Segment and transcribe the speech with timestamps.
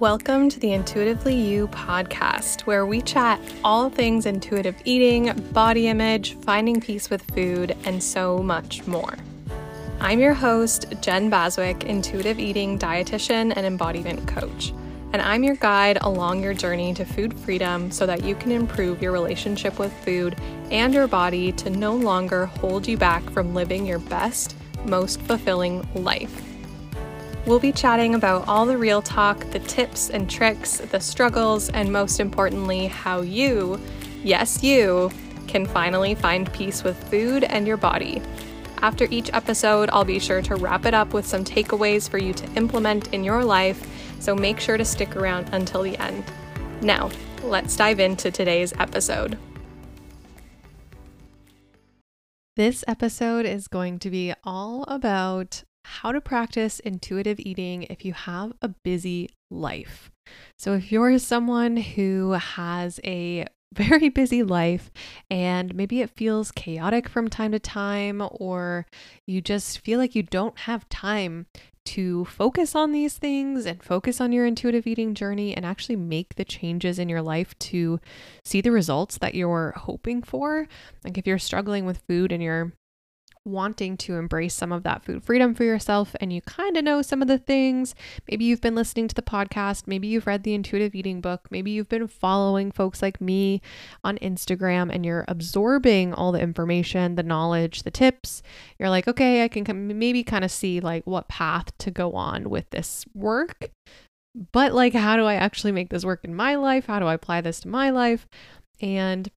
[0.00, 6.38] Welcome to the Intuitively You podcast, where we chat all things intuitive eating, body image,
[6.38, 9.14] finding peace with food, and so much more.
[10.00, 14.72] I'm your host, Jen Baswick, intuitive eating dietitian and embodiment coach,
[15.12, 19.02] and I'm your guide along your journey to food freedom so that you can improve
[19.02, 20.34] your relationship with food
[20.70, 24.56] and your body to no longer hold you back from living your best,
[24.86, 26.49] most fulfilling life.
[27.46, 31.90] We'll be chatting about all the real talk, the tips and tricks, the struggles, and
[31.90, 33.80] most importantly, how you,
[34.22, 35.10] yes, you,
[35.48, 38.20] can finally find peace with food and your body.
[38.82, 42.34] After each episode, I'll be sure to wrap it up with some takeaways for you
[42.34, 43.86] to implement in your life,
[44.20, 46.24] so make sure to stick around until the end.
[46.82, 47.10] Now,
[47.42, 49.38] let's dive into today's episode.
[52.54, 58.12] This episode is going to be all about how to practice intuitive eating if you
[58.12, 60.10] have a busy life.
[60.58, 64.90] So, if you're someone who has a very busy life
[65.30, 68.86] and maybe it feels chaotic from time to time, or
[69.26, 71.46] you just feel like you don't have time
[71.86, 76.34] to focus on these things and focus on your intuitive eating journey and actually make
[76.34, 77.98] the changes in your life to
[78.44, 80.68] see the results that you're hoping for.
[81.04, 82.72] Like if you're struggling with food and you're
[83.44, 87.00] wanting to embrace some of that food freedom for yourself and you kind of know
[87.00, 87.94] some of the things.
[88.28, 91.70] Maybe you've been listening to the podcast, maybe you've read the intuitive eating book, maybe
[91.70, 93.62] you've been following folks like me
[94.04, 98.42] on Instagram and you're absorbing all the information, the knowledge, the tips.
[98.78, 102.50] You're like, okay, I can maybe kind of see like what path to go on
[102.50, 103.70] with this work.
[104.52, 106.86] But like, how do I actually make this work in my life?
[106.86, 108.28] How do I apply this to my life?
[108.80, 109.28] And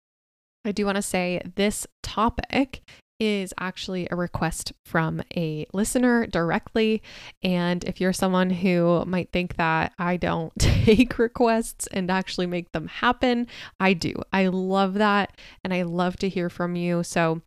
[0.65, 2.83] I do want to say this topic
[3.19, 7.01] is actually a request from a listener directly.
[7.41, 12.71] And if you're someone who might think that I don't take requests and actually make
[12.71, 13.47] them happen,
[13.79, 14.13] I do.
[14.31, 15.37] I love that.
[15.63, 17.03] And I love to hear from you.
[17.03, 17.41] So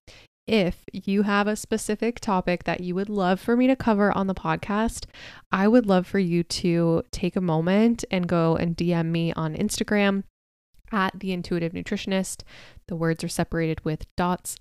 [0.46, 4.28] if you have a specific topic that you would love for me to cover on
[4.28, 5.06] the podcast,
[5.50, 9.56] I would love for you to take a moment and go and DM me on
[9.56, 10.22] Instagram
[10.92, 12.42] at the intuitive nutritionist.
[12.88, 14.56] The words are separated with dots.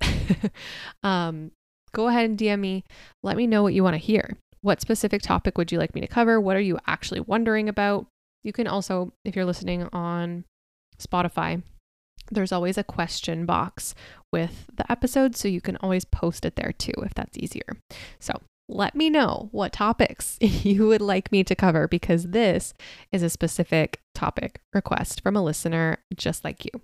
[1.04, 1.52] um,
[1.94, 2.84] go ahead and DM me.
[3.24, 4.38] Let me know what you want to hear.
[4.62, 6.42] What specific topic would you like me to cover?
[6.42, 8.08] What are you actually wondering about?
[8.44, 10.46] You can also, if you're listening on
[11.00, 11.62] Spotify,
[12.32, 13.94] there's always a question box
[14.32, 17.78] with the episode, so you can always post it there too if that's easier.
[18.20, 18.34] So
[18.68, 22.74] let me know what topics you would like me to cover because this
[23.12, 26.82] is a specific topic request from a listener just like you.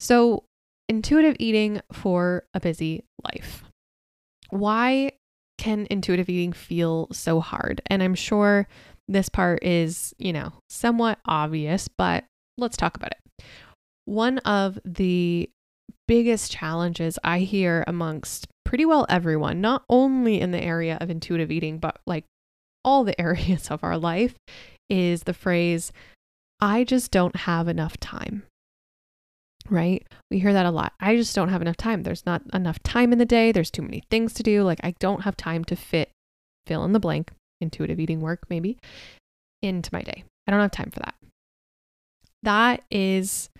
[0.00, 0.44] So,
[0.88, 3.64] intuitive eating for a busy life.
[4.50, 5.12] Why
[5.58, 7.82] can intuitive eating feel so hard?
[7.86, 8.68] And I'm sure
[9.08, 12.24] this part is, you know, somewhat obvious, but
[12.56, 13.44] let's talk about it.
[14.04, 15.50] One of the
[16.06, 21.50] biggest challenges I hear amongst pretty well everyone, not only in the area of intuitive
[21.50, 22.24] eating, but like
[22.84, 24.34] all the areas of our life,
[24.88, 25.92] is the phrase,
[26.60, 28.44] I just don't have enough time.
[29.70, 30.06] Right?
[30.30, 30.94] We hear that a lot.
[31.00, 32.02] I just don't have enough time.
[32.02, 33.52] There's not enough time in the day.
[33.52, 34.62] There's too many things to do.
[34.62, 36.10] Like, I don't have time to fit,
[36.66, 38.78] fill in the blank, intuitive eating work, maybe,
[39.62, 40.24] into my day.
[40.46, 41.14] I don't have time for that.
[42.42, 43.50] That is,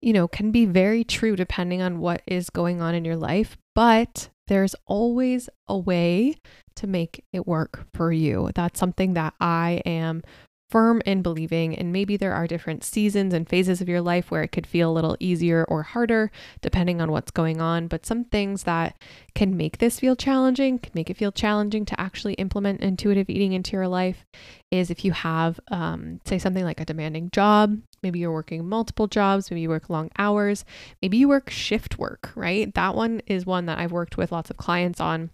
[0.00, 3.58] you know, can be very true depending on what is going on in your life.
[3.74, 6.36] But there's always a way
[6.76, 8.50] to make it work for you.
[8.54, 10.22] That's something that I am
[10.70, 11.74] firm in believing.
[11.74, 14.90] And maybe there are different seasons and phases of your life where it could feel
[14.90, 17.88] a little easier or harder depending on what's going on.
[17.88, 18.96] But some things that
[19.34, 23.52] can make this feel challenging, can make it feel challenging to actually implement intuitive eating
[23.52, 24.24] into your life
[24.70, 27.76] is if you have, um, say, something like a demanding job.
[28.02, 30.64] Maybe you're working multiple jobs, maybe you work long hours,
[31.02, 32.72] maybe you work shift work, right?
[32.74, 35.30] That one is one that I've worked with lots of clients on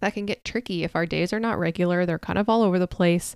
[0.00, 2.06] that can get tricky if our days are not regular.
[2.06, 3.34] They're kind of all over the place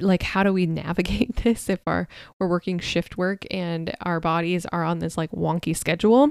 [0.00, 2.08] like how do we navigate this if our
[2.38, 6.28] we're working shift work and our bodies are on this like wonky schedule?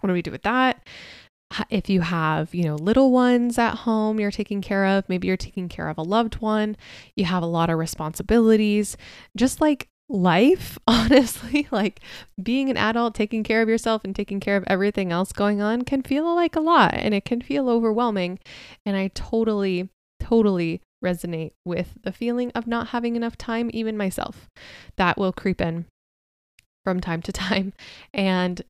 [0.00, 0.86] What do we do with that?
[1.70, 5.36] If you have you know little ones at home you're taking care of maybe you're
[5.36, 6.76] taking care of a loved one
[7.14, 8.96] you have a lot of responsibilities.
[9.36, 12.00] Just like life honestly like
[12.42, 15.82] being an adult taking care of yourself and taking care of everything else going on
[15.82, 18.38] can feel like a lot and it can feel overwhelming.
[18.84, 19.88] And i totally
[20.20, 24.48] totally resonate with the feeling of not having enough time, even myself.
[24.96, 25.86] That will creep in
[26.84, 27.72] from time to time.
[28.12, 28.62] And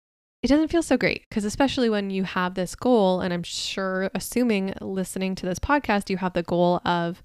[0.43, 4.11] it doesn't feel so great because, especially when you have this goal, and I'm sure,
[4.15, 7.23] assuming listening to this podcast, you have the goal of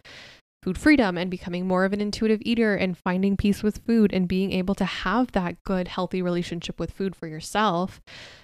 [0.64, 4.28] food freedom and becoming more of an intuitive eater and finding peace with food and
[4.28, 8.02] being able to have that good, healthy relationship with food for yourself.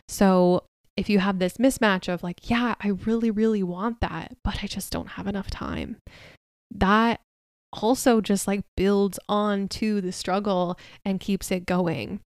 [0.09, 0.65] So,
[0.97, 4.67] if you have this mismatch of like, yeah, I really, really want that, but I
[4.67, 5.97] just don't have enough time,
[6.79, 7.21] that
[7.73, 12.19] also just like builds on to the struggle and keeps it going.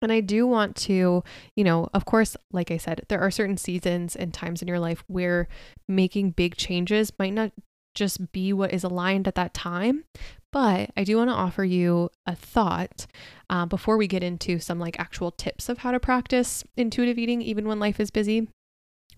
[0.00, 1.24] And I do want to,
[1.56, 4.78] you know, of course, like I said, there are certain seasons and times in your
[4.78, 5.48] life where
[5.88, 7.52] making big changes might not
[7.94, 10.04] just be what is aligned at that time.
[10.52, 13.06] But I do want to offer you a thought
[13.50, 17.42] uh, before we get into some like actual tips of how to practice intuitive eating,
[17.42, 18.48] even when life is busy.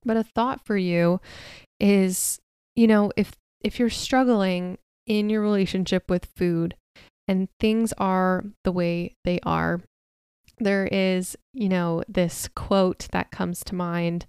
[0.05, 1.21] But a thought for you
[1.79, 2.41] is,
[2.75, 6.77] you know, if if you're struggling in your relationship with food
[7.29, 9.81] and things are the way they are,
[10.59, 14.27] there is, you know, this quote that comes to mind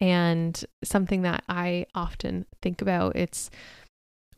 [0.00, 3.16] and something that I often think about.
[3.16, 3.50] It's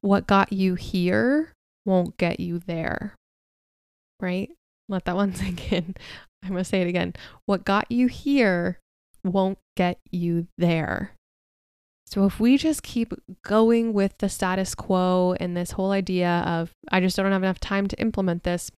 [0.01, 1.53] what got you here
[1.85, 3.15] won't get you there.
[4.21, 4.51] Right?
[4.89, 5.95] Let that one sink in.
[6.43, 7.15] I'm going to say it again.
[7.47, 8.79] What got you here
[9.25, 11.13] won't get you there.
[12.13, 16.71] So if we just keep going with the status quo and this whole idea of,
[16.91, 18.71] I just don't have enough time to implement this,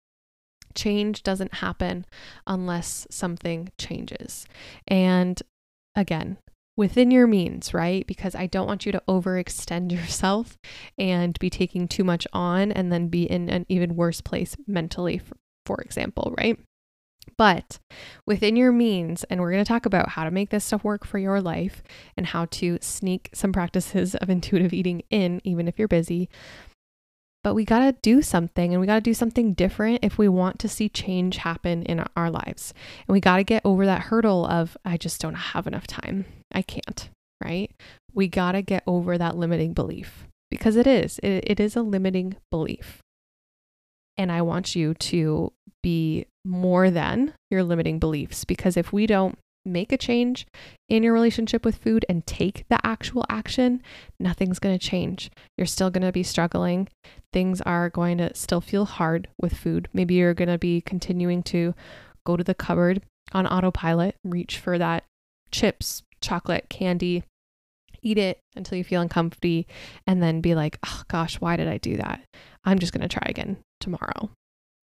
[0.77, 2.07] change doesn't happen
[2.47, 4.47] unless something changes.
[4.87, 5.43] And
[5.97, 6.37] again,
[6.77, 8.07] within your means, right?
[8.07, 10.57] Because I don't want you to overextend yourself
[10.97, 15.19] and be taking too much on and then be in an even worse place mentally,
[15.19, 16.57] for, for example, right?
[17.37, 17.79] But
[18.27, 21.05] within your means, and we're going to talk about how to make this stuff work
[21.05, 21.83] for your life
[22.17, 26.29] and how to sneak some practices of intuitive eating in, even if you're busy.
[27.43, 30.29] But we got to do something and we got to do something different if we
[30.29, 32.73] want to see change happen in our lives.
[33.07, 36.25] And we got to get over that hurdle of, I just don't have enough time.
[36.53, 37.11] I can't,
[37.43, 37.71] right?
[38.15, 41.83] We got to get over that limiting belief because it is, it, it is a
[41.83, 43.04] limiting belief.
[44.17, 45.53] And I want you to
[45.83, 50.47] be more than your limiting beliefs because if we don't make a change
[50.89, 53.83] in your relationship with food and take the actual action,
[54.21, 55.31] nothing's going to change.
[55.57, 56.89] You're still going to be struggling.
[57.33, 59.89] Things are going to still feel hard with food.
[59.93, 61.75] Maybe you're going to be continuing to
[62.27, 63.03] go to the cupboard
[63.33, 65.05] on autopilot, reach for that
[65.51, 67.25] chips, chocolate, candy,
[68.03, 69.65] eat it until you feel uncomfortable,
[70.07, 72.23] and then be like, oh gosh, why did I do that?
[72.65, 74.31] I'm just going to try again tomorrow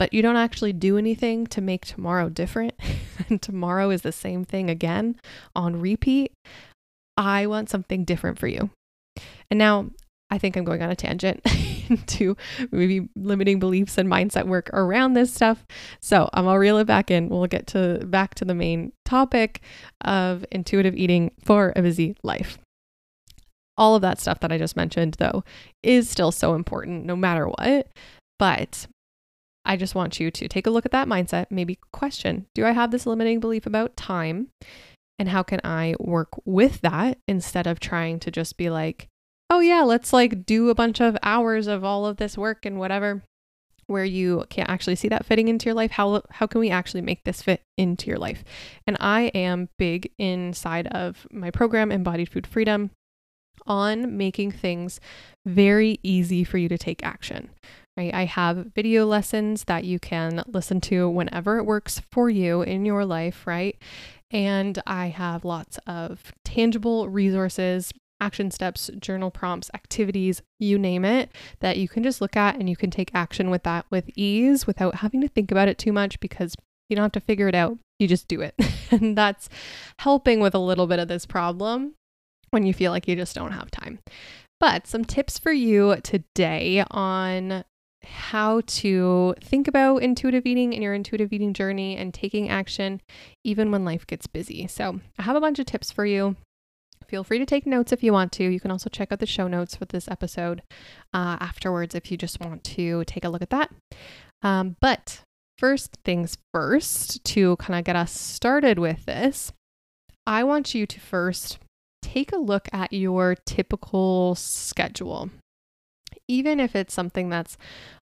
[0.01, 2.73] but you don't actually do anything to make tomorrow different,
[3.29, 5.15] and tomorrow is the same thing again
[5.55, 6.31] on repeat,
[7.15, 8.71] I want something different for you.
[9.51, 9.91] And now
[10.31, 11.41] I think I'm going on a tangent
[11.87, 12.35] into
[12.71, 15.67] maybe limiting beliefs and mindset work around this stuff.
[15.99, 17.29] So I'm gonna reel it back in.
[17.29, 19.61] We'll get to back to the main topic
[20.03, 22.57] of intuitive eating for a busy life.
[23.77, 25.43] All of that stuff that I just mentioned, though,
[25.81, 27.87] is still so important no matter what.
[28.37, 28.87] But
[29.63, 32.71] I just want you to take a look at that mindset, maybe question Do I
[32.71, 34.49] have this limiting belief about time?
[35.19, 39.07] And how can I work with that instead of trying to just be like,
[39.51, 42.79] oh, yeah, let's like do a bunch of hours of all of this work and
[42.79, 43.21] whatever,
[43.85, 45.91] where you can't actually see that fitting into your life?
[45.91, 48.43] How, how can we actually make this fit into your life?
[48.87, 52.89] And I am big inside of my program, Embodied Food Freedom,
[53.65, 54.99] on making things
[55.45, 57.49] very easy for you to take action
[57.97, 58.13] right?
[58.13, 62.85] I have video lessons that you can listen to whenever it works for you in
[62.85, 63.77] your life, right?
[64.31, 71.31] And I have lots of tangible resources, action steps, journal prompts, activities, you name it,
[71.59, 74.65] that you can just look at and you can take action with that with ease
[74.65, 76.55] without having to think about it too much because
[76.87, 77.77] you don't have to figure it out.
[77.99, 78.55] You just do it.
[78.91, 79.49] and that's
[79.99, 81.95] helping with a little bit of this problem
[82.51, 83.99] when you feel like you just don't have time.
[84.59, 87.63] But some tips for you today on
[88.03, 93.01] how to think about intuitive eating and your intuitive eating journey and taking action
[93.43, 94.67] even when life gets busy.
[94.67, 96.35] So, I have a bunch of tips for you.
[97.07, 98.43] Feel free to take notes if you want to.
[98.43, 100.61] You can also check out the show notes for this episode
[101.13, 103.71] uh, afterwards if you just want to take a look at that.
[104.41, 105.21] Um, but
[105.57, 109.51] first things first, to kind of get us started with this,
[110.25, 111.59] I want you to first
[112.01, 115.29] take a look at your typical schedule
[116.31, 117.57] even if it's something that's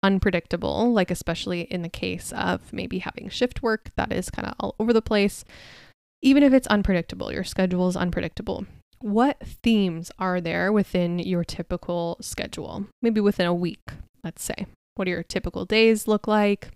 [0.01, 4.55] unpredictable, like especially in the case of maybe having shift work that is kind of
[4.59, 5.43] all over the place,
[6.21, 8.65] even if it's unpredictable, your schedule is unpredictable.
[8.99, 12.87] What themes are there within your typical schedule?
[13.01, 13.91] Maybe within a week,
[14.23, 14.67] let's say.
[14.95, 16.71] What do your typical days look like?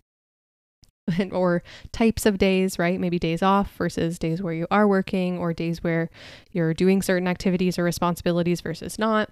[1.31, 2.99] or types of days, right?
[2.99, 6.09] Maybe days off versus days where you are working, or days where
[6.51, 9.29] you're doing certain activities or responsibilities versus not.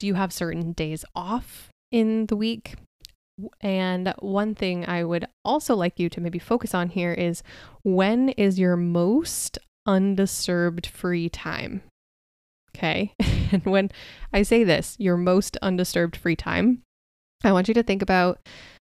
[0.00, 2.74] Do you have certain days off in the week.
[3.60, 7.42] And one thing I would also like you to maybe focus on here is
[7.82, 11.82] when is your most undisturbed free time?
[12.76, 13.14] Okay.
[13.52, 13.90] and when
[14.32, 16.82] I say this, your most undisturbed free time,
[17.44, 18.40] I want you to think about,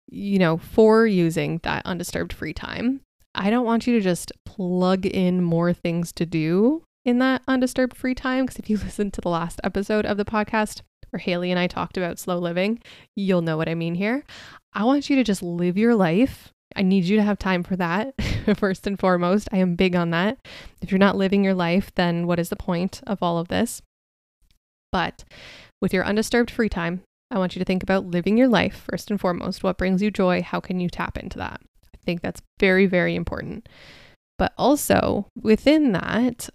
[0.09, 3.01] you know, for using that undisturbed free time,
[3.35, 7.97] I don't want you to just plug in more things to do in that undisturbed
[7.97, 8.47] free time.
[8.47, 11.67] Because if you listen to the last episode of the podcast where Haley and I
[11.67, 12.81] talked about slow living,
[13.15, 14.25] you'll know what I mean here.
[14.73, 16.53] I want you to just live your life.
[16.75, 18.15] I need you to have time for that,
[18.57, 19.49] first and foremost.
[19.53, 20.39] I am big on that.
[20.83, 23.83] If you're not living your life, then what is the point of all of this?
[24.93, 25.25] But
[25.81, 29.11] with your undisturbed free time, I want you to think about living your life first
[29.11, 29.63] and foremost.
[29.63, 30.43] What brings you joy?
[30.43, 31.61] How can you tap into that?
[31.95, 33.69] I think that's very, very important.
[34.39, 36.49] But also within that,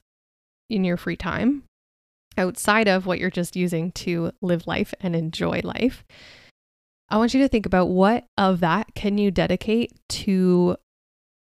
[0.70, 1.64] in your free time,
[2.38, 6.06] outside of what you're just using to live life and enjoy life,
[7.10, 10.78] I want you to think about what of that can you dedicate to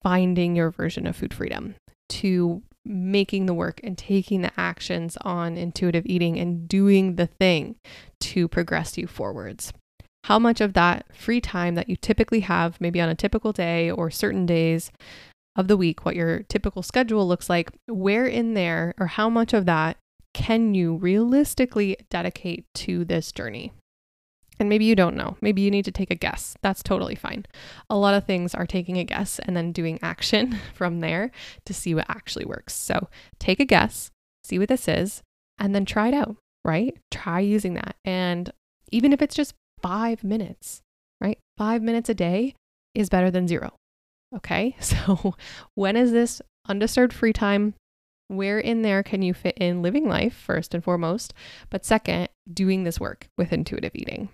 [0.04, 1.74] finding your version of food freedom,
[2.10, 7.76] to making the work and taking the actions on intuitive eating and doing the thing
[8.22, 9.74] to progress you forwards.
[10.24, 13.90] How much of that free time that you typically have, maybe on a typical day
[13.90, 14.92] or certain days
[15.56, 19.54] of the week, what your typical schedule looks like, where in there or how much
[19.54, 19.98] of that
[20.34, 23.72] can you realistically dedicate to this journey?
[24.60, 25.38] And maybe you don't know.
[25.42, 26.56] Maybe you need to take a guess.
[26.62, 27.46] That's totally fine.
[27.90, 31.32] A lot of things are taking a guess and then doing action from there
[31.66, 32.74] to see what actually works.
[32.74, 33.10] So
[33.40, 34.12] take a guess,
[34.44, 35.22] see what this is,
[35.60, 36.98] and then try it out, right?
[37.12, 37.96] Try using that.
[38.04, 38.52] And
[38.92, 40.82] even if it's just five minutes,
[41.22, 41.38] right?
[41.58, 42.56] Five minutes a day
[42.96, 43.74] is better than zero.
[44.36, 44.76] Okay.
[44.82, 45.36] So
[45.76, 47.74] when is this undisturbed free time?
[48.30, 51.34] Where in there can you fit in living life, first and foremost?
[51.70, 54.30] But second, doing this work with intuitive eating.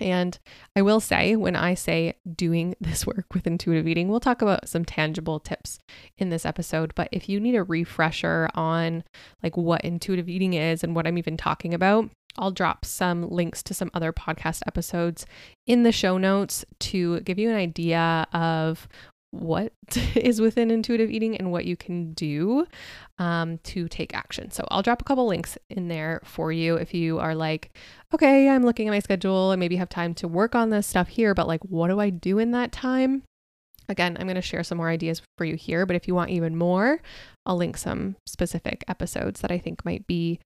[0.00, 0.38] And
[0.74, 4.68] I will say, when I say doing this work with intuitive eating, we'll talk about
[4.68, 5.78] some tangible tips
[6.18, 6.92] in this episode.
[6.94, 9.04] But if you need a refresher on
[9.42, 13.62] like what intuitive eating is and what I'm even talking about, I'll drop some links
[13.64, 15.26] to some other podcast episodes
[15.66, 18.88] in the show notes to give you an idea of
[19.40, 19.72] what
[20.14, 22.66] is within intuitive eating and what you can do
[23.18, 24.50] um, to take action.
[24.50, 27.76] So I'll drop a couple links in there for you if you are like,
[28.14, 31.08] okay, I'm looking at my schedule and maybe have time to work on this stuff
[31.08, 33.22] here, but like, what do I do in that time?
[33.88, 36.30] Again, I'm going to share some more ideas for you here, but if you want
[36.30, 37.00] even more,
[37.44, 40.40] I'll link some specific episodes that I think might be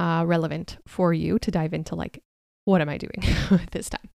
[0.00, 2.20] uh, relevant for you to dive into like,
[2.64, 3.22] what am I doing
[3.72, 4.08] this time?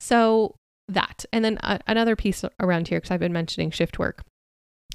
[0.00, 0.56] So,
[0.94, 1.24] that.
[1.32, 4.22] And then uh, another piece around here, because I've been mentioning shift work.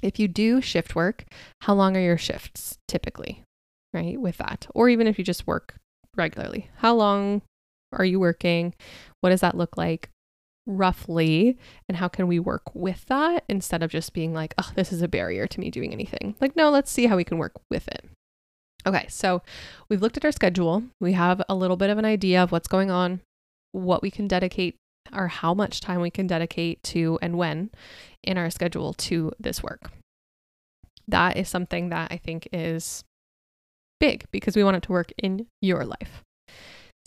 [0.02, 1.26] If you do shift work,
[1.62, 3.44] how long are your shifts typically,
[3.94, 4.20] right?
[4.20, 5.76] With that, or even if you just work
[6.16, 7.42] regularly, how long
[7.94, 8.74] are you working?
[9.22, 10.10] What does that look like
[10.68, 11.58] roughly?
[11.88, 15.02] And how can we work with that instead of just being like, oh, this is
[15.02, 16.36] a barrier to me doing anything?
[16.42, 18.06] Like, no, let's see how we can work with it.
[18.86, 19.42] Okay, so
[19.90, 20.84] we've looked at our schedule.
[21.00, 23.22] We have a little bit of an idea of what's going on,
[23.72, 24.76] what we can dedicate
[25.14, 27.70] or how much time we can dedicate to and when
[28.24, 29.92] in our schedule to this work.
[31.08, 33.04] That is something that I think is
[34.00, 36.24] big because we want it to work in your life.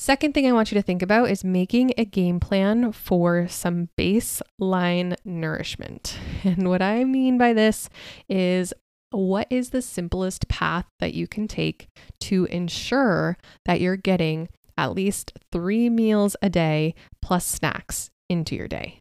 [0.00, 3.88] Second thing I want you to think about is making a game plan for some
[3.98, 6.16] baseline nourishment.
[6.44, 7.90] And what I mean by this
[8.28, 8.72] is
[9.10, 11.88] what is the simplest path that you can take
[12.20, 18.68] to ensure that you're getting at least three meals a day plus snacks into your
[18.68, 19.00] day.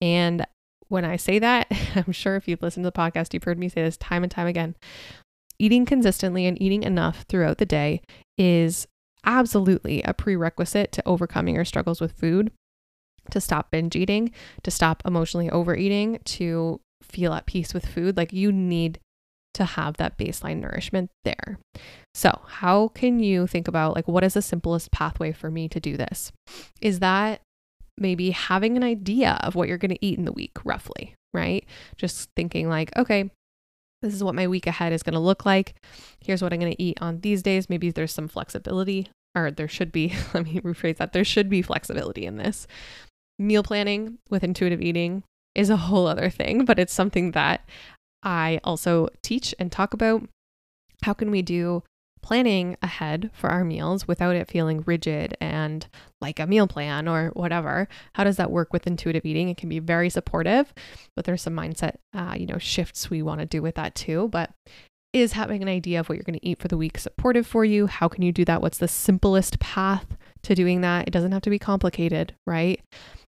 [0.00, 0.46] And
[0.88, 3.68] when I say that, I'm sure if you've listened to the podcast, you've heard me
[3.68, 4.76] say this time and time again.
[5.58, 8.00] Eating consistently and eating enough throughout the day
[8.38, 8.86] is
[9.26, 12.50] absolutely a prerequisite to overcoming your struggles with food,
[13.30, 14.30] to stop binge eating,
[14.62, 18.16] to stop emotionally overeating, to feel at peace with food.
[18.16, 19.00] Like you need
[19.54, 21.58] to have that baseline nourishment there.
[22.14, 25.80] So, how can you think about like what is the simplest pathway for me to
[25.80, 26.32] do this?
[26.80, 27.42] Is that
[27.96, 31.64] maybe having an idea of what you're going to eat in the week roughly, right?
[31.96, 33.30] Just thinking like, okay,
[34.02, 35.74] this is what my week ahead is going to look like.
[36.20, 37.68] Here's what I'm going to eat on these days.
[37.68, 41.12] Maybe there's some flexibility or there should be, let me rephrase that.
[41.12, 42.66] There should be flexibility in this.
[43.38, 45.22] Meal planning with intuitive eating
[45.54, 47.68] is a whole other thing, but it's something that
[48.22, 50.22] I also teach and talk about
[51.04, 51.82] how can we do
[52.22, 55.86] planning ahead for our meals without it feeling rigid and
[56.20, 57.88] like a meal plan or whatever.
[58.14, 59.48] How does that work with intuitive eating?
[59.48, 60.74] It can be very supportive,
[61.16, 64.28] but there's some mindset, uh, you know, shifts we want to do with that too.
[64.30, 64.50] But
[65.14, 67.64] is having an idea of what you're going to eat for the week supportive for
[67.64, 67.86] you?
[67.86, 68.60] How can you do that?
[68.60, 71.06] What's the simplest path to doing that.
[71.06, 72.80] It doesn't have to be complicated, right?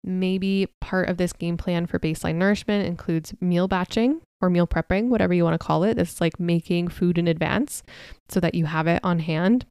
[0.09, 5.09] Maybe part of this game plan for baseline nourishment includes meal batching or meal prepping,
[5.09, 5.99] whatever you want to call it.
[5.99, 7.83] It's like making food in advance
[8.29, 9.67] so that you have it on hand.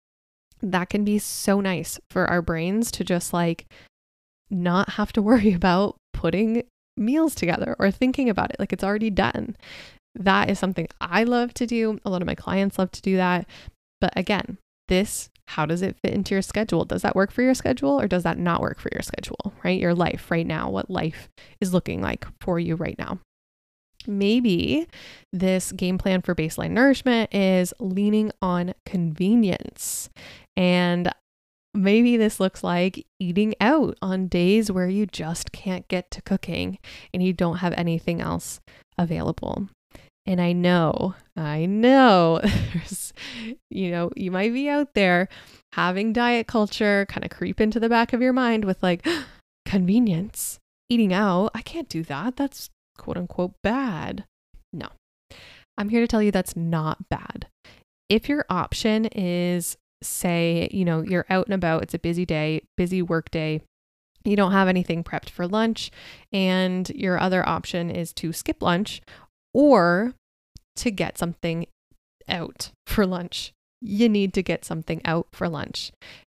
[0.61, 3.65] That can be so nice for our brains to just like
[4.49, 6.63] not have to worry about putting
[6.97, 9.55] meals together or thinking about it like it's already done.
[10.15, 11.99] That is something I love to do.
[12.03, 13.47] A lot of my clients love to do that.
[14.01, 16.85] But again, this, how does it fit into your schedule?
[16.85, 19.79] Does that work for your schedule or does that not work for your schedule, right?
[19.79, 21.29] Your life right now, what life
[21.61, 23.19] is looking like for you right now.
[24.07, 24.87] Maybe
[25.33, 30.09] this game plan for baseline nourishment is leaning on convenience.
[30.55, 31.11] And
[31.73, 36.79] maybe this looks like eating out on days where you just can't get to cooking
[37.13, 38.59] and you don't have anything else
[38.97, 39.67] available.
[40.27, 42.41] And I know, I know
[43.69, 45.27] you know, you might be out there
[45.73, 49.05] having diet culture kind of creep into the back of your mind with like
[49.65, 51.51] convenience, eating out.
[51.53, 52.37] I can't do that.
[52.37, 54.25] That's quote unquote bad.
[54.71, 54.87] No,
[55.77, 57.47] I'm here to tell you that's not bad.
[58.09, 62.61] If your option is, say, you know, you're out and about, it's a busy day,
[62.77, 63.61] busy work day,
[64.23, 65.91] you don't have anything prepped for lunch,
[66.31, 69.01] and your other option is to skip lunch
[69.55, 70.13] or
[70.75, 71.65] to get something
[72.27, 73.53] out for lunch.
[73.81, 75.93] You need to get something out for lunch.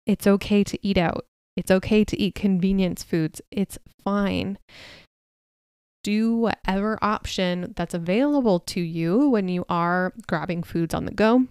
[0.05, 1.25] It's okay to eat out.
[1.55, 3.41] It's okay to eat convenience foods.
[3.49, 4.59] It's fine.
[6.03, 11.47] Do whatever option that's available to you when you are grabbing foods on the go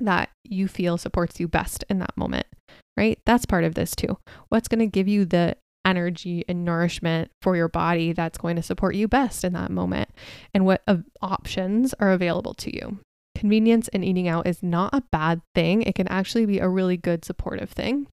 [0.00, 2.46] that you feel supports you best in that moment,
[2.96, 3.20] right?
[3.26, 4.18] That's part of this too.
[4.48, 8.62] What's going to give you the energy and nourishment for your body that's going to
[8.62, 10.10] support you best in that moment
[10.54, 10.82] and what
[11.22, 12.98] options are available to you.
[13.34, 15.82] Convenience and eating out is not a bad thing.
[15.82, 18.06] It can actually be a really good supportive thing.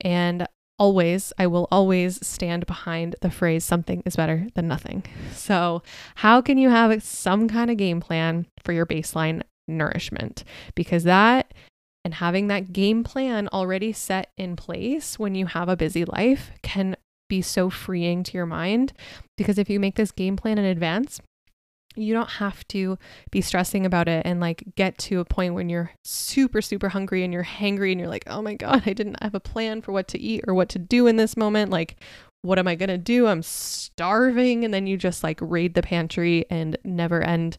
[0.00, 0.46] And
[0.78, 5.04] always, I will always stand behind the phrase something is better than nothing.
[5.32, 5.82] So,
[6.16, 10.44] how can you have some kind of game plan for your baseline nourishment?
[10.74, 11.52] Because that
[12.04, 16.50] and having that game plan already set in place when you have a busy life
[16.62, 16.93] can
[17.28, 18.92] be so freeing to your mind.
[19.36, 21.20] Because if you make this game plan in advance,
[21.96, 22.98] you don't have to
[23.30, 27.22] be stressing about it and like get to a point when you're super, super hungry
[27.22, 29.92] and you're hangry and you're like, oh my God, I didn't have a plan for
[29.92, 31.70] what to eat or what to do in this moment.
[31.70, 31.96] Like,
[32.42, 33.26] what am I going to do?
[33.26, 34.64] I'm starving.
[34.64, 37.58] And then you just like raid the pantry and never end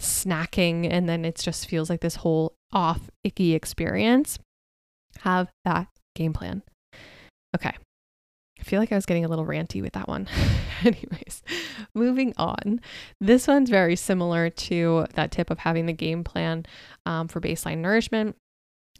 [0.00, 4.38] snacking and then it just feels like this whole off icky experience
[5.20, 6.62] have that game plan
[7.54, 7.74] okay
[8.64, 10.26] i feel like i was getting a little ranty with that one
[10.84, 11.42] anyways
[11.94, 12.80] moving on
[13.20, 16.64] this one's very similar to that tip of having the game plan
[17.04, 18.36] um, for baseline nourishment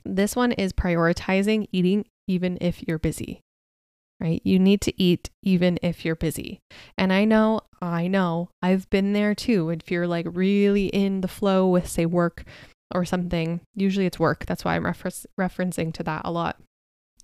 [0.05, 3.41] this one is prioritizing eating even if you're busy
[4.21, 4.41] right?
[4.45, 6.61] You need to eat even if you're busy.
[6.97, 9.71] And I know, I know, I've been there too.
[9.71, 12.45] If you're like really in the flow with, say, work
[12.95, 14.47] or something, usually it's work.
[14.47, 16.57] That's why I'm refer- referencing to that a lot.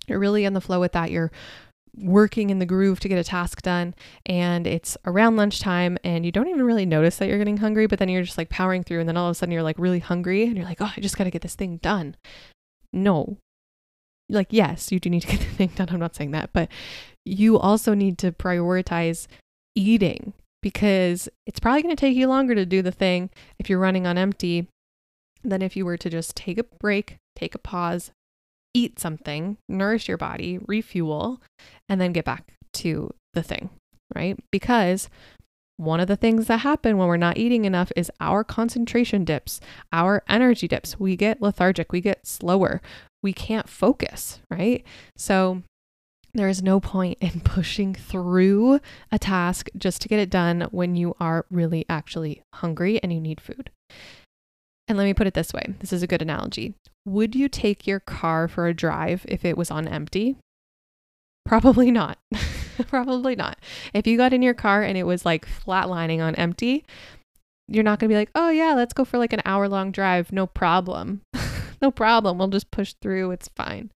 [0.06, 1.10] You're really in the flow with that.
[1.10, 1.30] You're
[1.96, 3.94] working in the groove to get a task done
[4.26, 7.98] and it's around lunchtime and you don't even really notice that you're getting hungry but
[7.98, 9.98] then you're just like powering through and then all of a sudden you're like really
[9.98, 12.16] hungry and you're like oh I just got to get this thing done.
[12.92, 13.38] No,
[14.30, 16.68] like yes you do need to get the thing done i'm not saying that but
[17.24, 19.26] you also need to prioritize
[19.74, 23.78] eating because it's probably going to take you longer to do the thing if you're
[23.78, 24.66] running on empty
[25.42, 28.10] than if you were to just take a break take a pause
[28.74, 31.40] eat something nourish your body refuel
[31.88, 33.70] and then get back to the thing
[34.14, 35.08] right because
[35.80, 39.60] one of the things that happen when we're not eating enough is our concentration dips,
[39.94, 41.00] our energy dips.
[41.00, 42.82] We get lethargic, we get slower,
[43.22, 44.84] we can't focus, right?
[45.16, 45.62] So
[46.34, 48.80] there is no point in pushing through
[49.10, 53.20] a task just to get it done when you are really actually hungry and you
[53.20, 53.70] need food.
[54.86, 56.74] And let me put it this way this is a good analogy.
[57.06, 60.36] Would you take your car for a drive if it was on empty?
[61.46, 62.18] Probably not.
[62.88, 63.58] Probably not.
[63.92, 66.84] If you got in your car and it was like flatlining on empty,
[67.68, 69.92] you're not going to be like, oh, yeah, let's go for like an hour long
[69.92, 70.32] drive.
[70.32, 71.22] No problem.
[71.82, 72.38] no problem.
[72.38, 73.30] We'll just push through.
[73.30, 73.90] It's fine.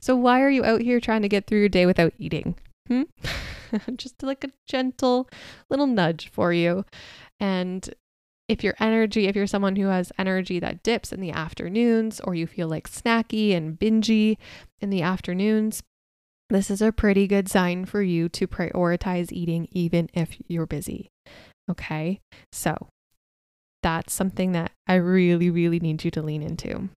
[0.00, 2.54] So, why are you out here trying to get through your day without eating?
[2.86, 3.02] Hmm?
[3.96, 5.28] just like a gentle
[5.68, 6.84] little nudge for you.
[7.40, 7.92] And
[8.48, 12.34] if your energy, if you're someone who has energy that dips in the afternoons, or
[12.34, 14.38] you feel like snacky and bingy
[14.80, 15.82] in the afternoons,
[16.50, 21.10] this is a pretty good sign for you to prioritize eating even if you're busy.
[21.70, 22.20] Okay.
[22.52, 22.88] So
[23.82, 26.88] that's something that I really, really need you to lean into.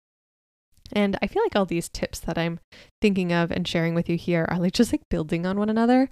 [0.92, 2.58] And I feel like all these tips that I'm
[3.00, 6.08] thinking of and sharing with you here are like just like building on one another.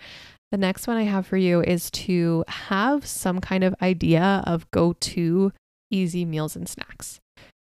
[0.50, 4.70] The next one I have for you is to have some kind of idea of
[4.70, 5.52] go to
[5.90, 7.20] easy meals and snacks.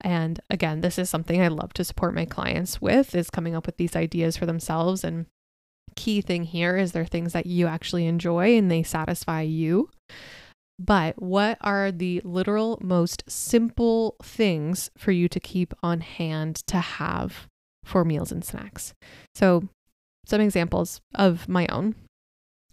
[0.01, 3.65] And again, this is something I love to support my clients with is coming up
[3.65, 5.25] with these ideas for themselves and
[5.95, 9.89] key thing here is they're things that you actually enjoy and they satisfy you.
[10.77, 16.77] But what are the literal most simple things for you to keep on hand to
[16.77, 17.47] have
[17.83, 18.93] for meals and snacks?
[19.35, 19.67] So,
[20.25, 21.95] some examples of my own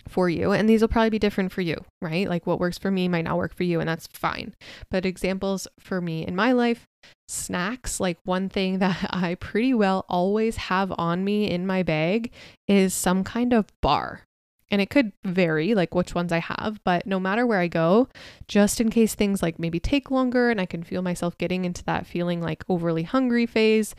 [0.08, 0.52] for you.
[0.52, 2.28] And these will probably be different for you, right?
[2.28, 4.54] Like what works for me might not work for you, and that's fine.
[4.90, 6.86] But examples for me in my life
[7.28, 12.32] snacks, like one thing that I pretty well always have on me in my bag
[12.68, 14.22] is some kind of bar.
[14.68, 18.08] And it could vary, like which ones I have, but no matter where I go,
[18.48, 21.84] just in case things like maybe take longer and I can feel myself getting into
[21.84, 23.94] that feeling like overly hungry phase,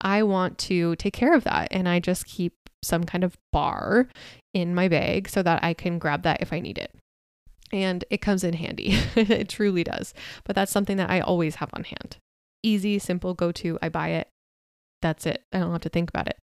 [0.00, 1.68] I want to take care of that.
[1.72, 4.08] And I just keep some kind of bar
[4.54, 6.94] in my bag so that I can grab that if I need it.
[7.72, 8.98] And it comes in handy.
[9.16, 10.12] it truly does.
[10.44, 12.16] But that's something that I always have on hand.
[12.62, 13.78] Easy, simple, go to.
[13.80, 14.28] I buy it.
[15.00, 15.42] That's it.
[15.52, 16.38] I don't have to think about it.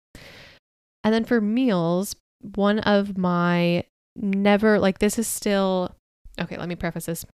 [1.05, 2.17] And then for meals,
[2.55, 5.95] one of my never, like, this is still,
[6.41, 7.27] okay, let me preface this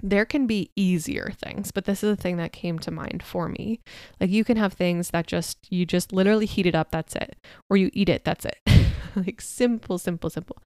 [0.00, 3.48] there can be easier things, but this is the thing that came to mind for
[3.48, 3.80] me.
[4.20, 7.36] Like you can have things that just you just literally heat it up, that's it.
[7.70, 8.58] Or you eat it, that's it.
[9.16, 10.58] like simple, simple, simple.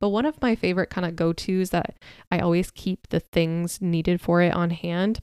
[0.00, 1.96] But one of my favorite kind of go-tos that
[2.30, 5.20] I always keep the things needed for it on hand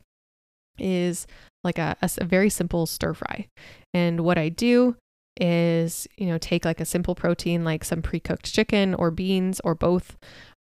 [0.78, 1.26] is
[1.64, 3.48] like a, a, a very simple stir fry.
[3.94, 4.96] And what I do
[5.40, 9.74] is, you know, take like a simple protein like some pre-cooked chicken or beans or
[9.76, 10.18] both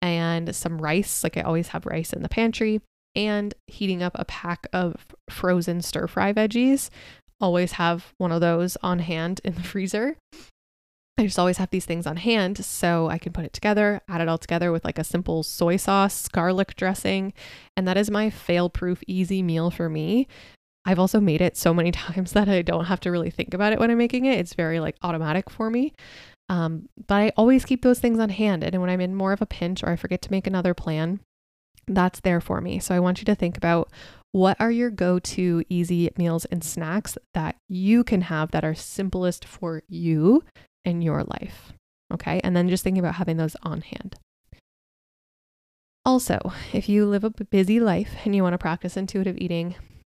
[0.04, 1.24] and some rice.
[1.24, 2.82] Like I always have rice in the pantry
[3.16, 6.90] and heating up a pack of frozen stir fry veggies.
[7.40, 10.16] Always have one of those on hand in the freezer.
[11.16, 14.20] I just always have these things on hand so I can put it together, add
[14.20, 17.32] it all together with like a simple soy sauce, garlic dressing,
[17.76, 20.26] and that is my fail proof easy meal for me.
[20.84, 23.72] I've also made it so many times that I don't have to really think about
[23.72, 24.38] it when I'm making it.
[24.38, 25.94] It's very like automatic for me.
[26.48, 28.64] Um, but I always keep those things on hand.
[28.64, 31.20] And when I'm in more of a pinch or I forget to make another plan,
[31.87, 32.78] that's there for me.
[32.78, 33.90] So I want you to think about
[34.33, 38.74] what are your go to easy meals and snacks that you can have that are
[38.74, 40.42] simplest for you
[40.85, 41.72] in your life.
[42.12, 42.40] Okay.
[42.42, 44.16] And then just thinking about having those on hand.
[46.07, 49.74] Also, if you live a busy life and you want to practice intuitive eating,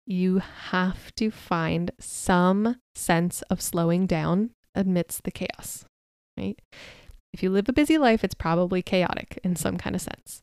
[0.08, 5.86] you have to find some sense of slowing down amidst the chaos
[6.38, 6.60] right?
[7.34, 10.42] If you live a busy life, it's probably chaotic in some kind of sense.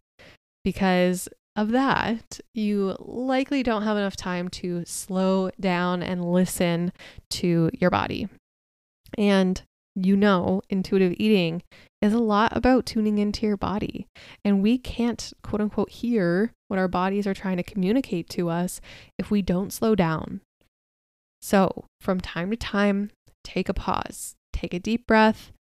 [0.64, 6.92] Because of that, you likely don't have enough time to slow down and listen
[7.30, 8.28] to your body.
[9.18, 9.62] And
[9.94, 11.62] you know, intuitive eating
[12.00, 14.06] is a lot about tuning into your body.
[14.44, 18.80] And we can't, quote unquote, hear what our bodies are trying to communicate to us
[19.18, 20.40] if we don't slow down.
[21.42, 23.10] So, from time to time,
[23.44, 25.51] take a pause, take a deep breath,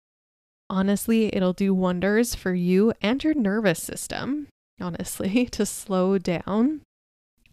[0.72, 4.48] honestly, it'll do wonders for you and your nervous system,
[4.80, 6.80] honestly, to slow down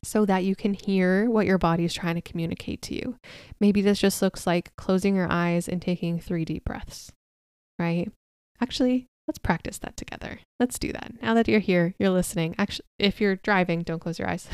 [0.01, 3.17] so that you can hear what your body is trying to communicate to you.
[3.60, 7.12] Maybe this just looks like closing your eyes and taking three deep breaths,
[7.77, 8.10] right?
[8.62, 10.39] Actually, let's practice that together.
[10.58, 11.21] Let's do that.
[11.21, 12.55] Now that you're here, you're listening.
[12.58, 14.47] Actually, if you're driving, don't close your eyes.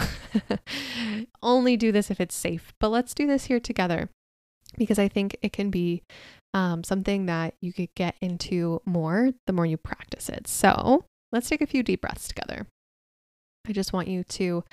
[1.44, 4.10] Only do this if it's safe, but let's do this here together
[4.78, 6.02] because I think it can be
[6.56, 10.48] um, something that you could get into more the more you practice it.
[10.48, 12.66] So let's take a few deep breaths together.
[13.68, 14.64] I just want you to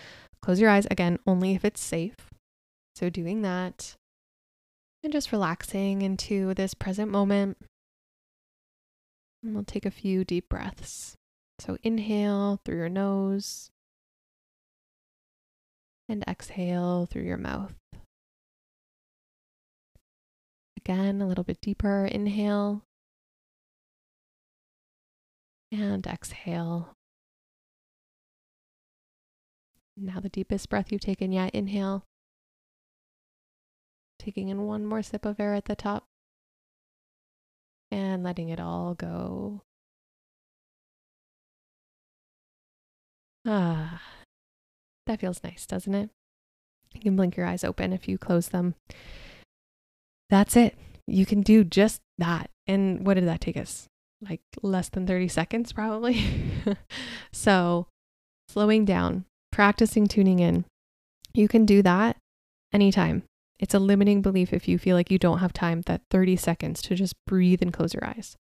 [0.41, 2.31] close your eyes again, only if it's safe.
[2.95, 3.97] So doing that
[5.03, 7.59] and just relaxing into this present moment.
[9.43, 11.17] And we'll take a few deep breaths.
[11.59, 13.71] So inhale through your nose
[16.09, 17.75] and exhale through your mouth.
[20.85, 22.07] Again, a little bit deeper.
[22.07, 22.83] Inhale
[25.71, 26.95] and exhale.
[29.97, 31.55] Now, the deepest breath you've taken yet.
[31.55, 32.05] Inhale.
[34.19, 36.05] Taking in one more sip of air at the top
[37.93, 39.63] and letting it all go.
[43.47, 44.03] Ah,
[45.07, 46.11] that feels nice, doesn't it?
[46.93, 48.75] You can blink your eyes open if you close them.
[50.33, 50.75] That's it.
[51.07, 52.49] You can do just that.
[52.67, 53.87] And what did that take us?
[54.23, 56.25] Like less than 30 seconds, probably.
[57.35, 57.87] so,
[58.49, 60.65] slowing down, practicing tuning in.
[61.35, 62.17] You can do that
[62.73, 63.25] anytime.
[63.61, 66.81] It's a limiting belief if you feel like you don't have time, that 30 seconds
[66.83, 68.35] to just breathe and close your eyes.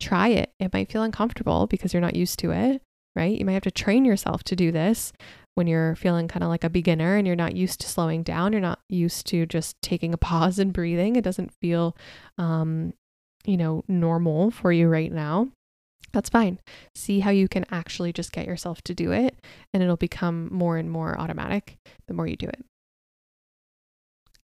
[0.00, 0.50] Try it.
[0.58, 2.82] It might feel uncomfortable because you're not used to it,
[3.14, 3.38] right?
[3.38, 5.12] You might have to train yourself to do this
[5.58, 8.52] when you're feeling kind of like a beginner and you're not used to slowing down.
[8.52, 11.16] You're not used to just taking a pause and breathing.
[11.16, 11.96] It doesn't feel,
[12.38, 12.94] um,
[13.44, 15.48] you know, normal for you right now.
[16.12, 16.60] That's fine.
[16.94, 19.34] See how you can actually just get yourself to do it,
[19.74, 22.64] and it'll become more and more automatic the more you do it.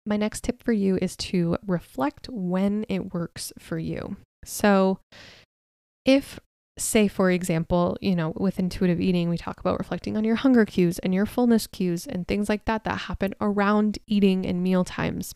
[0.05, 4.15] My next tip for you is to reflect when it works for you.
[4.45, 4.99] So,
[6.05, 6.39] if
[6.77, 10.65] say for example you know with intuitive eating we talk about reflecting on your hunger
[10.65, 14.83] cues and your fullness cues and things like that that happen around eating and meal
[14.83, 15.36] times.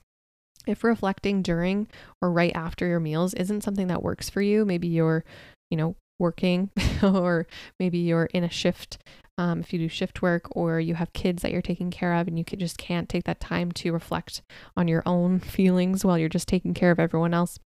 [0.65, 1.87] If reflecting during
[2.21, 5.23] or right after your meals isn't something that works for you maybe you're
[5.69, 6.71] you know working
[7.03, 7.47] or
[7.79, 8.97] maybe you're in a shift
[9.37, 12.27] um, if you do shift work or you have kids that you're taking care of
[12.27, 14.41] and you just can't take that time to reflect
[14.75, 17.59] on your own feelings while you're just taking care of everyone else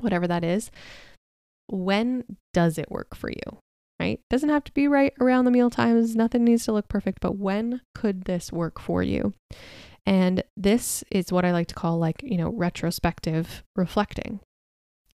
[0.00, 0.72] whatever that is
[1.68, 3.58] when does it work for you?
[4.00, 4.20] Right?
[4.28, 6.16] Doesn't have to be right around the meal times.
[6.16, 9.34] Nothing needs to look perfect, but when could this work for you?
[10.04, 14.40] And this is what I like to call like, you know, retrospective reflecting.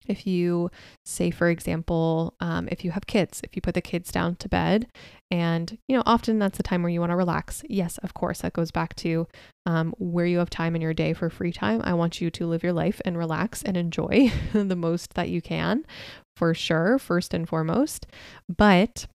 [0.09, 0.71] If you
[1.05, 4.49] say, for example, um, if you have kids, if you put the kids down to
[4.49, 4.87] bed,
[5.29, 7.61] and you know, often that's the time where you want to relax.
[7.69, 9.27] Yes, of course, that goes back to
[9.67, 11.81] um, where you have time in your day for free time.
[11.83, 15.43] I want you to live your life and relax and enjoy the most that you
[15.43, 15.85] can,
[16.39, 18.07] for sure, first and foremost.
[18.47, 19.07] But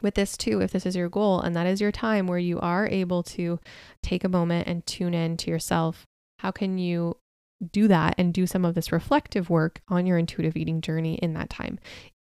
[0.00, 2.58] with this too, if this is your goal and that is your time where you
[2.60, 3.60] are able to
[4.02, 6.06] take a moment and tune in to yourself,
[6.38, 7.18] how can you
[7.70, 11.34] do that and do some of this reflective work on your intuitive eating journey in
[11.34, 11.78] that time,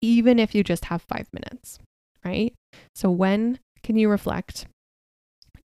[0.01, 1.79] even if you just have five minutes,
[2.23, 2.53] right?
[2.93, 4.67] So, when can you reflect?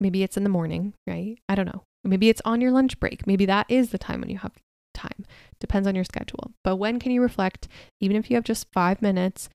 [0.00, 1.36] Maybe it's in the morning, right?
[1.48, 1.82] I don't know.
[2.04, 3.26] Maybe it's on your lunch break.
[3.26, 4.52] Maybe that is the time when you have
[4.96, 5.24] time.
[5.60, 6.52] Depends on your schedule.
[6.64, 7.68] But when can you reflect,
[8.00, 9.48] even if you have just five minutes,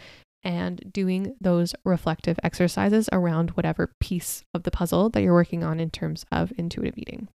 [0.43, 5.79] and doing those reflective exercises around whatever piece of the puzzle that you're working on
[5.79, 7.27] in terms of intuitive eating?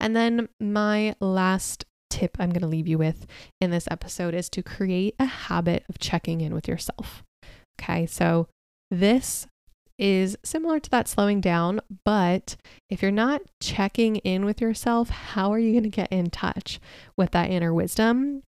[0.00, 3.26] And then my last tip I'm going to leave you with
[3.60, 7.22] in this episode is to create a habit of checking in with yourself.
[7.80, 8.48] Okay, so
[8.90, 9.46] this
[9.98, 12.56] is similar to that slowing down, but
[12.90, 16.80] if you're not checking in with yourself, how are you going to get in touch
[17.16, 18.42] with that inner wisdom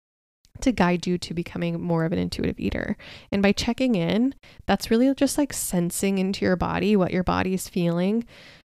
[0.60, 2.96] to guide you to becoming more of an intuitive eater.
[3.32, 4.34] And by checking in,
[4.66, 8.24] that's really just like sensing into your body what your body is feeling,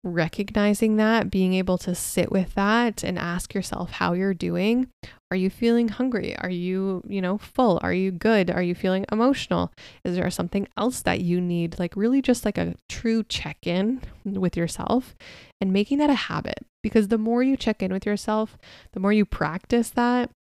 [0.05, 4.89] recognizing that, being able to sit with that and ask yourself how you're doing.
[5.31, 6.37] Are you feeling hungry?
[6.39, 7.81] Are you, you know, full?
[7.83, 8.51] Are you good?
[8.51, 9.73] Are you feeling emotional?
[10.05, 11.79] Is there something else that you need?
[11.79, 15.17] Like, really, just like a true check in with yourself
[15.61, 16.61] and making that a habit.
[16.83, 18.59] Because the more you check in with yourself,
[18.93, 20.31] the more you practice that,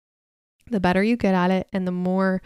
[0.71, 2.41] the better you get at it and the more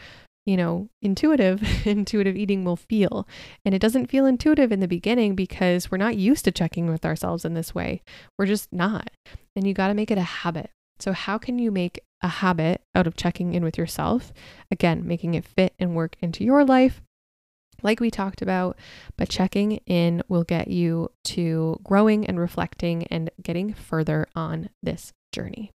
[0.49, 3.29] you know, intuitive, intuitive eating will feel.
[3.67, 7.05] And it doesn't feel intuitive in the beginning because we're not used to checking with
[7.05, 8.01] ourselves in this way.
[8.39, 9.11] We're just not.
[9.55, 10.71] And you got to make it a habit.
[11.01, 14.33] So, how can you make a habit out of checking in with yourself?
[14.71, 17.03] Again, making it fit and work into your life,
[17.83, 18.79] like we talked about,
[19.19, 25.13] but checking in will get you to growing and reflecting and getting further on this
[25.31, 25.73] journey.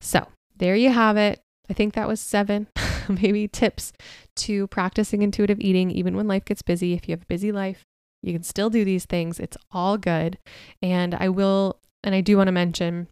[0.00, 1.42] So, there you have it.
[1.68, 2.66] I think that was seven,
[3.22, 3.92] maybe tips
[4.36, 6.94] to practicing intuitive eating, even when life gets busy.
[6.94, 7.82] If you have a busy life,
[8.22, 9.38] you can still do these things.
[9.38, 10.38] It's all good.
[10.82, 13.08] And I will, and I do want to mention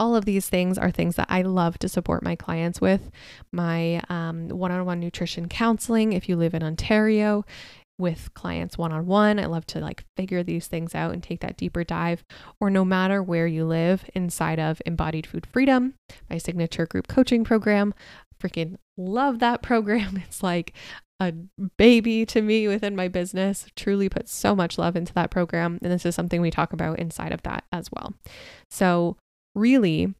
[0.00, 3.10] all of these things are things that I love to support my clients with.
[3.52, 7.44] My one on one nutrition counseling, if you live in Ontario,
[7.98, 9.38] with clients one on one.
[9.38, 12.24] I love to like figure these things out and take that deeper dive.
[12.60, 15.94] Or no matter where you live inside of Embodied Food Freedom,
[16.28, 17.94] my signature group coaching program.
[18.42, 20.22] Freaking love that program.
[20.26, 20.72] It's like
[21.20, 21.32] a
[21.78, 23.66] baby to me within my business.
[23.76, 25.78] Truly put so much love into that program.
[25.82, 28.14] And this is something we talk about inside of that as well.
[28.70, 29.16] So,
[29.54, 30.14] really,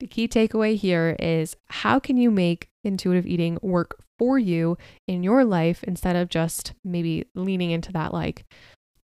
[0.00, 5.22] the key takeaway here is how can you make intuitive eating work for you in
[5.22, 8.44] your life instead of just maybe leaning into that like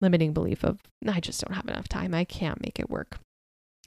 [0.01, 2.15] limiting belief of, I just don't have enough time.
[2.15, 3.19] I can't make it work.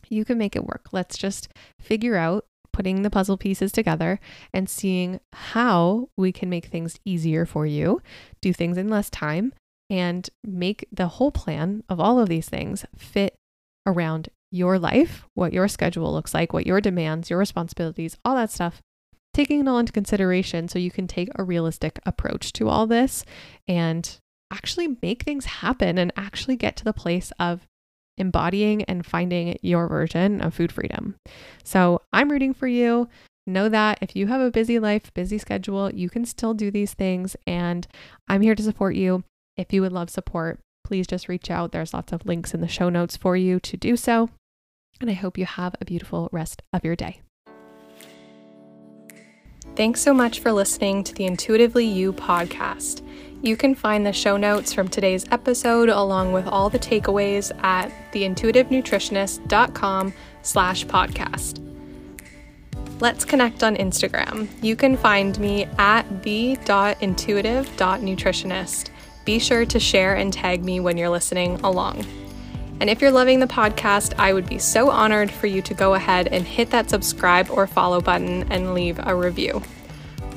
[0.07, 0.87] You can make it work.
[0.91, 1.49] Let's just
[1.79, 4.19] figure out putting the puzzle pieces together
[4.53, 8.01] and seeing how we can make things easier for you,
[8.41, 9.53] do things in less time,
[9.89, 13.35] and make the whole plan of all of these things fit
[13.85, 18.51] around your life, what your schedule looks like, what your demands, your responsibilities, all that
[18.51, 18.81] stuff,
[19.33, 23.23] taking it all into consideration so you can take a realistic approach to all this
[23.67, 24.19] and
[24.51, 27.67] actually make things happen and actually get to the place of
[28.19, 31.15] embodying and finding your version of food freedom.
[31.63, 33.09] So I'm rooting for you.
[33.47, 36.93] Know that if you have a busy life, busy schedule, you can still do these
[36.93, 37.35] things.
[37.47, 37.87] And
[38.27, 39.23] I'm here to support you.
[39.57, 41.71] If you would love support, please just reach out.
[41.71, 44.29] There's lots of links in the show notes for you to do so.
[45.01, 47.21] And I hope you have a beautiful rest of your day.
[49.75, 53.01] Thanks so much for listening to the Intuitively You podcast.
[53.41, 57.89] You can find the show notes from today's episode along with all the takeaways at
[58.11, 61.65] theintuitivenutritionist.com slash podcast.
[62.99, 64.49] Let's connect on Instagram.
[64.61, 68.89] You can find me at the.intuitive.nutritionist.
[69.23, 72.05] Be sure to share and tag me when you're listening along.
[72.81, 75.93] And if you're loving the podcast, I would be so honored for you to go
[75.93, 79.61] ahead and hit that subscribe or follow button and leave a review.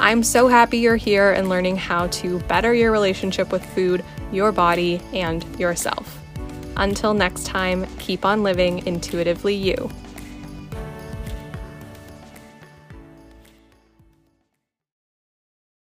[0.02, 4.50] I'm so happy you're here and learning how to better your relationship with food, your
[4.50, 6.20] body, and yourself.
[6.76, 9.88] Until next time, keep on living intuitively you.